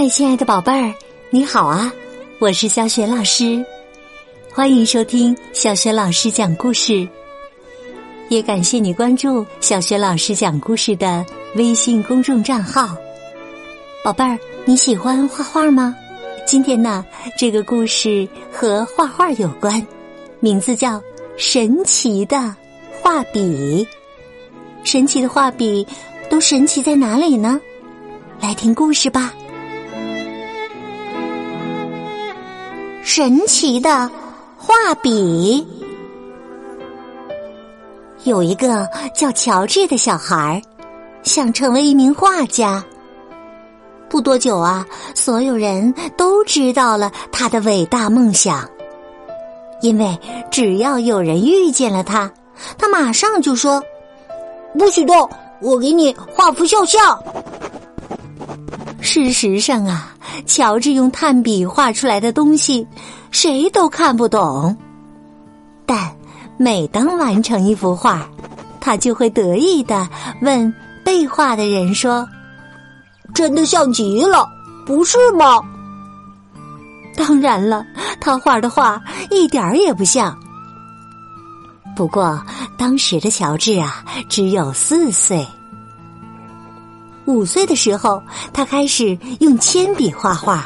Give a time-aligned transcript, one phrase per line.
[0.00, 0.94] 嗨，亲爱的宝贝儿，
[1.28, 1.92] 你好啊！
[2.38, 3.66] 我是小雪老师，
[4.48, 7.04] 欢迎收听小雪老师讲故事。
[8.28, 11.26] 也感谢你关注小雪老师讲故事的
[11.56, 12.96] 微信公众账号。
[14.04, 15.96] 宝贝儿，你喜欢画画吗？
[16.46, 17.04] 今天呢，
[17.36, 19.84] 这个故事和画画有关，
[20.38, 20.92] 名字叫
[21.36, 22.54] 《神奇的
[23.02, 23.84] 画笔》。
[24.84, 25.84] 神奇的画笔
[26.30, 27.60] 都神奇在哪里呢？
[28.40, 29.34] 来听故事吧。
[33.18, 34.08] 神奇的
[34.56, 35.66] 画笔，
[38.22, 40.62] 有一个叫乔治的小孩，
[41.24, 42.80] 想成为一名画家。
[44.08, 44.86] 不多久啊，
[45.16, 48.64] 所有人都知道了他的伟大梦想，
[49.82, 50.16] 因为
[50.48, 52.32] 只要有人遇见了他，
[52.78, 53.82] 他马上就说
[54.78, 55.28] ：“不许动，
[55.60, 57.20] 我给你画幅肖像。”
[59.10, 62.86] 事实上啊，乔治用炭笔画出来的东西，
[63.30, 64.76] 谁都看不懂。
[65.86, 66.14] 但
[66.58, 68.28] 每当完成一幅画，
[68.78, 70.06] 他就会得意的
[70.42, 70.70] 问
[71.02, 72.28] 被画的人说
[73.34, 74.46] ：“真的像极了，
[74.84, 75.58] 不是吗？”
[77.16, 77.86] 当然了，
[78.20, 80.38] 他画的画一点儿也不像。
[81.96, 82.38] 不过
[82.76, 85.48] 当时的乔治啊，只有四岁。
[87.28, 88.22] 五岁的时候，
[88.54, 90.64] 他开始用铅笔画画；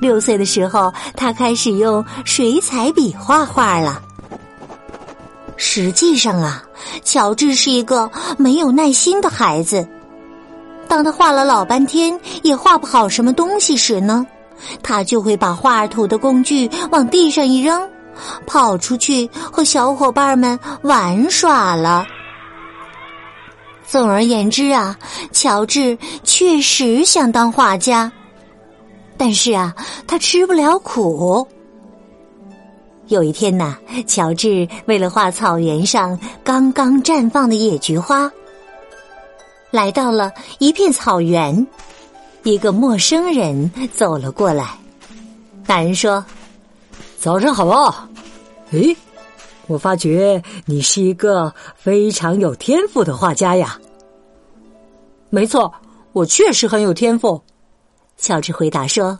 [0.00, 4.02] 六岁的时候，他开始用水彩笔画画了。
[5.56, 6.60] 实际上啊，
[7.04, 9.86] 乔治是一个没有耐心的孩子。
[10.88, 14.26] 当他画了老半天也画不好什么东西时呢，
[14.82, 17.88] 他就会把画图的工具往地上一扔，
[18.48, 22.04] 跑出去和小伙伴们玩耍了。
[23.92, 24.98] 总而言之啊，
[25.32, 28.10] 乔治确实想当画家，
[29.18, 29.76] 但是啊，
[30.06, 31.46] 他吃不了苦。
[33.08, 33.76] 有一天呐，
[34.06, 38.32] 乔治为了画草原上刚刚绽放的野菊花，
[39.70, 41.66] 来到了一片草原，
[42.44, 44.70] 一个陌生人走了过来。
[45.66, 46.24] 那人说
[47.20, 48.08] ：“早上好啊！
[48.70, 48.96] 诶，
[49.66, 53.78] 我发觉你是一个非常有天赋的画家呀。”
[55.30, 55.72] 没错，
[56.12, 57.40] 我确实很有天赋。
[58.18, 59.18] 乔治回答说：“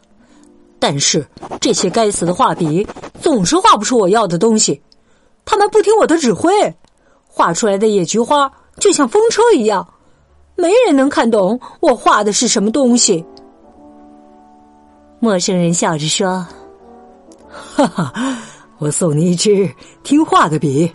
[0.78, 1.26] 但是
[1.60, 2.86] 这些该死的画笔
[3.20, 4.80] 总是画不出我要的东西，
[5.44, 6.50] 他们不听我的指挥，
[7.26, 9.86] 画出来的野菊花就像风车一样，
[10.54, 13.24] 没人能看懂我画的是什么东西。”
[15.18, 16.46] 陌生人笑着说
[17.48, 18.12] ：“哈哈，
[18.82, 19.70] 我送你一支
[20.02, 20.90] 听话的笔，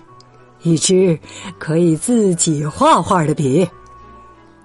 [0.62, 1.18] 一支
[1.58, 3.66] 可以自己画画的笔。”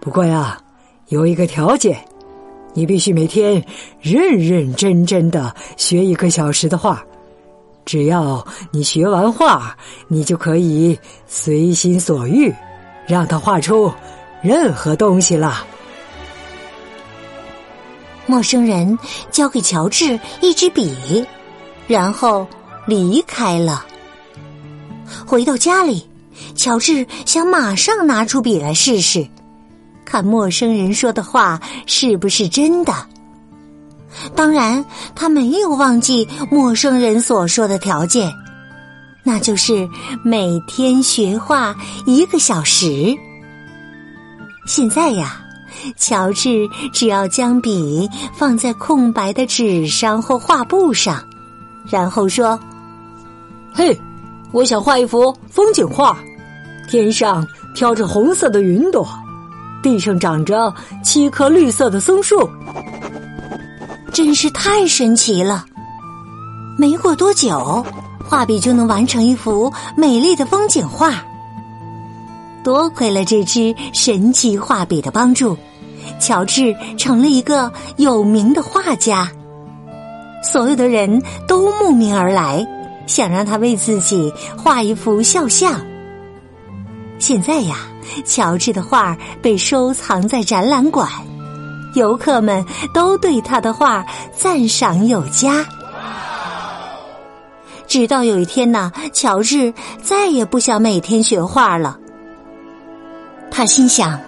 [0.03, 0.59] 不过呀，
[1.07, 2.05] 有一个条件，
[2.75, 3.65] 你必须每天
[4.01, 7.01] 认认真真的学一个小时的画。
[7.85, 9.77] 只要你学完画，
[10.09, 12.53] 你就可以随心所欲，
[13.07, 13.93] 让他画出
[14.43, 15.65] 任何东西了。
[18.27, 18.99] 陌生人
[19.31, 21.25] 交给乔治一支笔，
[21.87, 22.45] 然后
[22.87, 23.85] 离开了。
[25.27, 26.09] 回到家里，
[26.55, 29.27] 乔治想马上拿出笔来试试。
[30.05, 32.95] 看陌生人说的话是不是真的？
[34.35, 34.85] 当然，
[35.15, 38.31] 他没有忘记陌生人所说的条件，
[39.23, 39.89] 那就是
[40.23, 41.75] 每天学画
[42.07, 43.17] 一个小时。
[44.67, 45.43] 现在呀，
[45.97, 51.25] 乔治只要将笔放在空白的纸上或画布上，
[51.89, 52.61] 然后说
[53.75, 53.99] ：“嘿，
[54.53, 56.19] 我想画一幅风景画，
[56.89, 59.07] 天上飘着红色的云朵。”
[59.83, 60.73] 地上长着
[61.03, 62.49] 七棵绿色的松树，
[64.13, 65.65] 真是太神奇了。
[66.79, 67.85] 没过多久，
[68.25, 71.15] 画笔就能完成一幅美丽的风景画。
[72.63, 75.59] 多亏了这支神奇画笔的帮助，
[76.21, 79.29] 乔治成了一个有名的画家。
[80.45, 82.65] 所有的人都慕名而来，
[83.07, 85.81] 想让他为自己画一幅肖像。
[87.19, 87.77] 现在呀，
[88.25, 91.09] 乔治的画被收藏在展览馆，
[91.95, 94.05] 游客们都对他的画
[94.37, 95.65] 赞赏有加。
[97.87, 99.73] 直到有一天呢，乔治
[100.03, 101.99] 再也不想每天学画了。
[103.51, 104.19] 他心想：“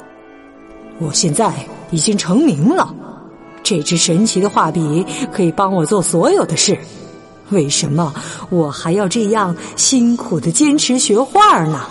[1.01, 1.51] 我现在
[1.91, 2.95] 已经成名了，
[3.63, 6.79] 这支神奇的画笔可以帮我做所有的事，
[7.51, 8.15] 为什么
[8.51, 11.87] 我还要这样辛苦的坚持学画呢？”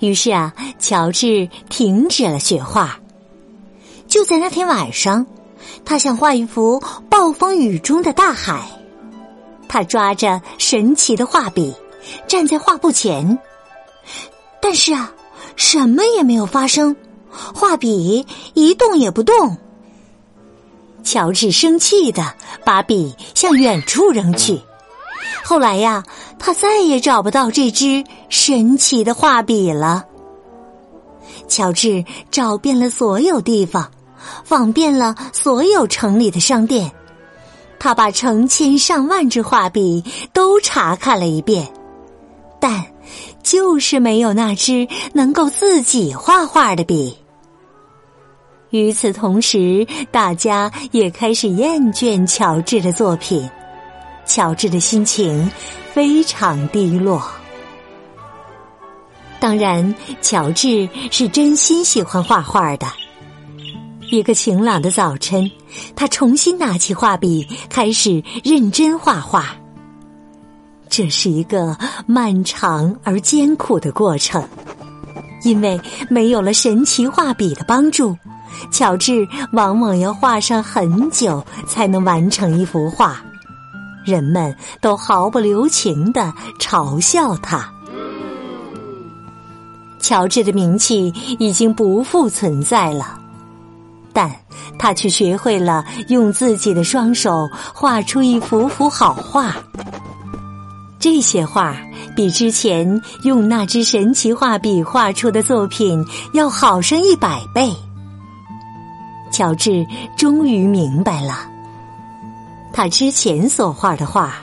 [0.00, 2.98] 于是啊，乔治停止了学画。
[4.08, 5.26] 就在那天晚上，
[5.84, 8.62] 他想画一幅暴风雨中的大海。
[9.68, 11.72] 他抓着神奇的画笔，
[12.26, 13.38] 站在画布前，
[14.60, 15.12] 但是啊，
[15.56, 16.94] 什么也没有发生，
[17.30, 19.56] 画笔一动也不动。
[21.02, 22.34] 乔治生气的
[22.64, 24.60] 把笔向远处扔去。
[25.44, 26.04] 后来呀，
[26.38, 30.04] 他再也找不到这支神奇的画笔了。
[31.48, 33.90] 乔治找遍了所有地方，
[34.44, 36.90] 访遍了所有城里的商店，
[37.78, 40.02] 他把成千上万支画笔
[40.32, 41.70] 都查看了一遍，
[42.60, 42.82] 但
[43.42, 47.18] 就是没有那支能够自己画画的笔。
[48.72, 53.48] 与此同时，大家也开始厌倦乔治的作品。
[54.24, 55.50] 乔治的心情
[55.92, 57.22] 非常低落。
[59.38, 62.86] 当然，乔治是真心喜欢画画的。
[64.10, 65.50] 一个晴朗的早晨，
[65.94, 69.54] 他重新拿起画笔，开始认真画画。
[70.88, 71.76] 这是一个
[72.06, 74.42] 漫长而艰苦的过程，
[75.44, 75.78] 因为
[76.08, 78.16] 没有了神奇画笔的帮助，
[78.70, 83.22] 乔治往往要画上很久才能完成一幅画。
[84.04, 87.72] 人们都毫不留情的嘲笑他。
[90.00, 93.18] 乔治的名气已经不复存在了，
[94.12, 94.28] 但
[94.76, 99.54] 他却学会了用自己的双手画出一幅幅好画。
[100.98, 101.76] 这些画
[102.16, 107.72] 比之前用那支神奇画笔画出的作品要好上一百倍。
[109.32, 109.84] 乔治
[110.16, 111.48] 终于明白了。
[112.72, 114.34] 他之前所画的画，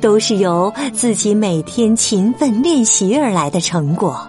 [0.00, 4.28] 都是由自己每天勤奋练习而来的成果，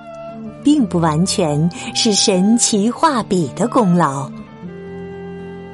[0.64, 4.30] 并不完全是神奇画笔的功劳。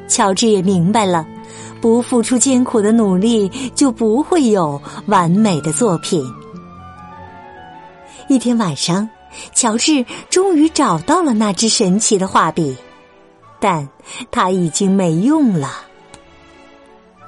[0.08, 1.26] 乔治也明白了，
[1.82, 6.24] 不付出艰苦的努力，就不会有完美的作品。
[8.28, 9.08] 一天晚上，
[9.54, 12.76] 乔治终于找到了那支神奇的画笔，
[13.60, 13.88] 但
[14.32, 15.86] 他已经没用了。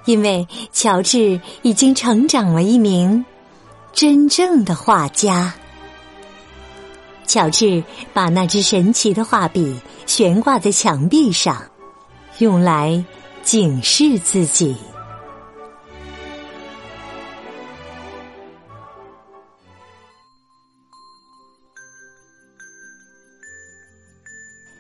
[0.05, 3.25] 因为乔治已经成长为一名
[3.91, 5.53] 真正的画家。
[7.25, 7.83] 乔治
[8.13, 11.61] 把那只神奇的画笔悬挂在墙壁上，
[12.37, 13.03] 用来
[13.43, 14.77] 警示自己。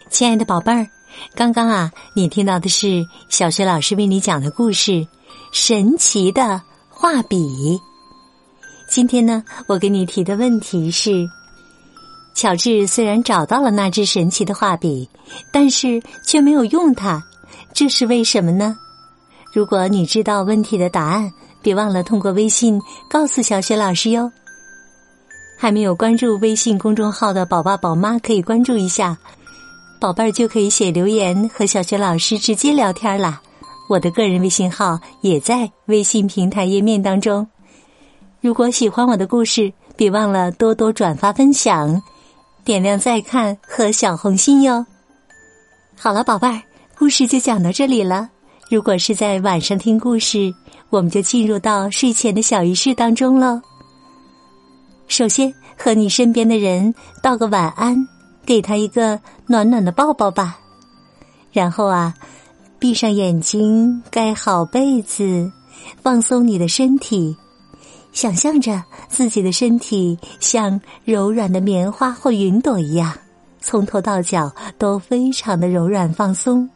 [0.09, 0.87] 亲爱的宝贝儿，
[1.35, 5.07] 刚刚啊，你听到的是小学老师为你讲的故事。
[5.51, 7.79] 神奇的画笔。
[8.89, 11.27] 今天呢，我给你提的问题是：
[12.33, 15.09] 乔治虽然找到了那支神奇的画笔，
[15.51, 17.23] 但是却没有用它，
[17.73, 18.77] 这是为什么呢？
[19.53, 21.31] 如果你知道问题的答案，
[21.61, 22.79] 别忘了通过微信
[23.09, 24.31] 告诉小雪老师哟。
[25.57, 29.17] 还没有关注微信公众号的宝爸宝妈可以关注一下，
[29.99, 33.41] 宝贝儿就可以写留言和小雪老师直接聊天啦。
[33.89, 37.47] 我的个人微信号也在微信平台页面当中。
[38.41, 41.99] 如果喜欢我的故事，别忘了多多转发分享，
[42.63, 44.85] 点亮再看和小红心哟。
[45.97, 46.61] 好了，宝贝儿，
[46.97, 48.29] 故事就讲到这里了。
[48.69, 50.53] 如果是在晚上听故事，
[50.89, 53.59] 我们就进入到睡前的小仪式当中喽。
[55.07, 57.97] 首先，和你身边的人道个晚安，
[58.47, 60.57] 给他一个暖暖的抱抱吧。
[61.51, 62.15] 然后啊。
[62.79, 65.51] 闭上眼睛，盖好被子，
[66.03, 67.35] 放松你的身体，
[68.11, 73.11] 想象着自己的身体像柔软的棉花或云朵一样，
[73.59, 76.69] 从头到脚都非常的柔软放松。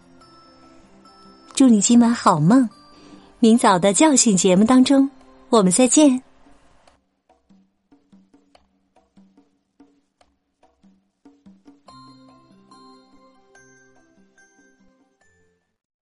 [1.53, 2.67] 祝你今晚好梦，
[3.37, 5.07] 明早的叫醒节目当中，
[5.49, 6.30] 我们再见。